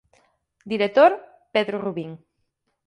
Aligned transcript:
Director: 0.71 1.11
Pedro 1.53 1.77
Rubín 1.85 2.11